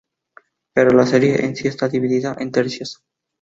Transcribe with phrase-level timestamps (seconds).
[0.73, 3.03] Pero la serie en sí está dividida en tercios.